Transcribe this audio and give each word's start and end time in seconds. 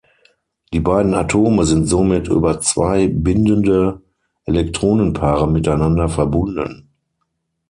Die 0.73 0.79
beiden 0.79 1.13
Atome 1.13 1.63
sind 1.63 1.85
somit 1.85 2.27
über 2.27 2.59
zwei 2.59 3.07
bindende 3.07 4.01
Elektronenpaare 4.45 5.47
miteinander 5.47 6.09
verbunden. 6.09 6.89